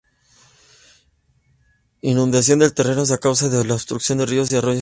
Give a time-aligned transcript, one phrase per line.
[2.01, 4.79] Inundación de terrenos a causa de la obstrucción de los ríos y arroyos.